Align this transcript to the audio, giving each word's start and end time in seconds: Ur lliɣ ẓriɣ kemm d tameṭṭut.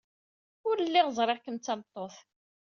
Ur 0.67 0.77
lliɣ 0.87 1.07
ẓriɣ 1.17 1.39
kemm 1.41 1.57
d 1.57 1.61
tameṭṭut. 1.65 2.15